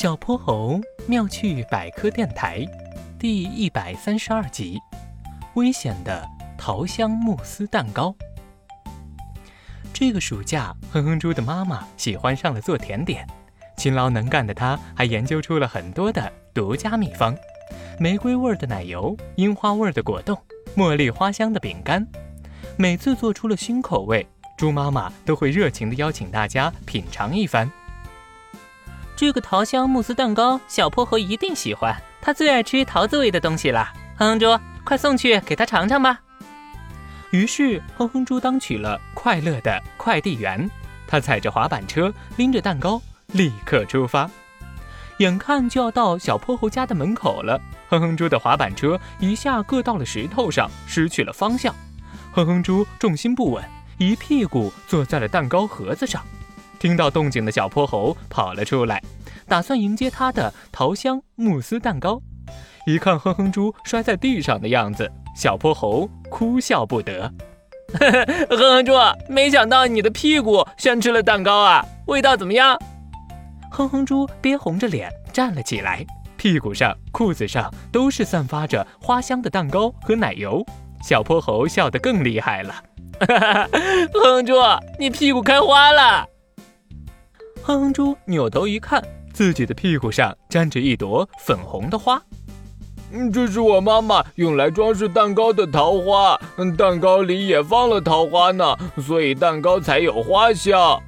[0.00, 2.66] 小泼猴妙趣百科电台
[3.18, 4.80] 第一百三十二集：
[5.56, 6.26] 危险的
[6.56, 8.14] 桃香慕斯蛋糕。
[9.92, 13.26] 这个暑假，哼哼猪的妈妈喜欢上了做甜点，
[13.76, 17.36] 勤劳能干的她还研究出了很多的独家秘方：
[17.98, 20.34] 玫瑰味的奶油、樱花味的果冻、
[20.74, 22.08] 茉莉花香的饼干。
[22.78, 27.70] 每次做出了新口味，猪妈妈都会热情地邀请大家品尝一番。
[29.20, 33.86] 这个桃香慕斯蛋糕，小泼猴一定喜欢，他最爱吃桃子味的东西了。
[34.16, 36.18] 哼哼猪，快送去给他尝尝吧。
[37.28, 40.66] 于是，哼哼猪当起了快乐的快递员，
[41.06, 44.26] 他踩着滑板车，拎着蛋糕，立刻出发。
[45.18, 51.74] 眼看就要到小泼猴家的门口了，哼哼猪的滑板车一下硌到了石头上，失去了方向。
[52.32, 53.62] 哼哼猪重心不稳，
[53.98, 56.24] 一屁股坐在了蛋糕盒子上。
[56.78, 59.02] 听到动静的小泼猴跑了出来，
[59.50, 62.22] 打算迎接他的桃香慕斯蛋糕。
[62.86, 67.28] 一看哼哼猪摔在地上的样子，小泼猴哭笑不得。
[67.98, 68.92] 哼哼猪，
[69.28, 72.78] 没想到你的屁股先吃了蛋糕啊，味道怎么样？
[73.72, 80.64] 哼哼猪憋红着脸站了起来，屁股上、裤子上都是散发着花香的蛋糕和奶油。
[81.02, 82.74] 小泼猴笑得更厉害了。
[84.14, 84.54] 哼哼猪，
[84.96, 86.24] 你屁股开花了。
[87.62, 89.02] 哼哼猪扭头一看，
[89.40, 92.20] 自己的屁股上沾着一朵粉红的花。
[93.10, 96.38] 嗯，这是我妈妈用来装饰蛋糕的桃花。
[96.58, 101.02] 嗯，蛋糕里也放了桃花呢，所以蛋糕才有花香。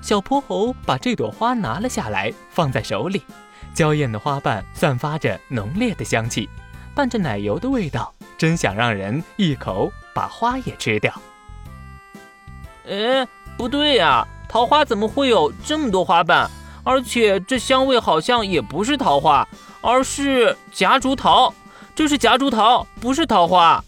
[0.00, 3.20] 小泼猴把这朵花拿了下来，放在手里。
[3.74, 6.48] 娇艳的花瓣散发着浓烈的香气，
[6.94, 11.12] 伴着奶油的味道，真想让人一口把花也吃掉。
[12.88, 13.26] 哎，
[13.58, 14.24] 不对呀。
[14.48, 16.48] 桃花怎么会有这么多花瓣？
[16.84, 19.46] 而且这香味好像也不是桃花，
[19.80, 21.52] 而是夹竹桃。
[21.94, 23.82] 这是夹竹桃，不是桃花。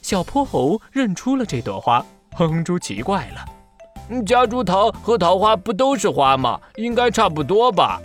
[0.00, 2.04] 小泼猴认出了这朵花，
[2.34, 6.58] 哼哼猪奇怪了：夹竹桃和桃花不都是花吗？
[6.76, 8.00] 应该差不多吧？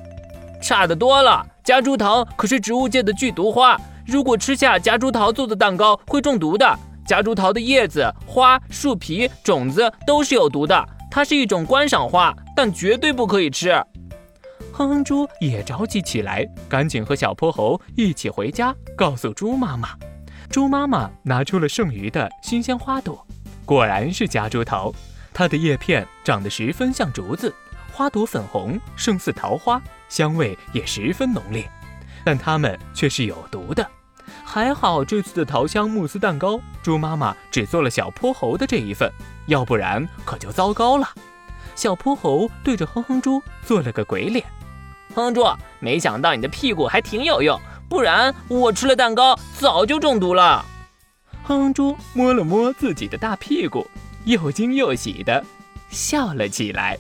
[0.62, 1.46] 差得多了。
[1.64, 6.78] 夹竹桃可是植物界的剧毒花，如果吃下夹竹桃做的蛋糕会中毒的。
[7.08, 10.84] 夹竹桃的叶子、花、树皮、种子都是有毒的。
[11.12, 13.82] 它是一种观赏花，但绝对不可以吃。
[14.78, 19.92] 哼哼猪也着急起来，赶紧和小泼猴一起回家，告诉猪妈妈。
[20.50, 23.26] 猪妈妈拿出了剩余的新鲜花朵，
[23.64, 24.94] 果然是夹竹桃。
[25.34, 27.56] 它的叶片长得十分像竹子，
[27.94, 31.66] 花朵粉红，胜似桃花，香味也十分浓烈。
[32.26, 33.90] 但它们却是有毒的。
[34.44, 39.10] 还好这次的桃香慕斯蛋糕，猪妈妈只做了小泼猴的这一份，
[39.46, 41.08] 要不然可就糟糕了。
[41.76, 44.46] 小泼猴对着哼哼猪做了个鬼脸
[45.16, 45.46] ：“哼哼猪，
[45.80, 47.58] 没想到你的屁股还挺有用，
[47.90, 50.64] 不然我吃了蛋糕早就中毒了。”
[51.42, 53.88] 哼哼猪摸了摸自己的大屁股，
[54.26, 55.42] 又惊又喜的
[55.90, 56.98] 笑了起来。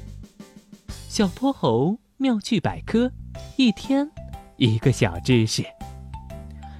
[1.09, 3.11] 小泼猴妙趣百科，
[3.57, 4.09] 一天
[4.55, 5.65] 一个小知识。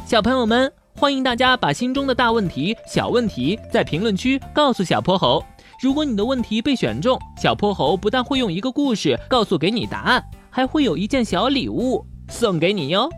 [0.06, 5.44] 小朋友们，欢迎大家把心中的大问题、小问题在评论区告诉小泼猴。
[5.82, 10.24] 如果你的问题被选中，小泼猴不但会用一个故事告诉给你答案，
[10.56, 13.10] 还会有一件小礼物送给你哟。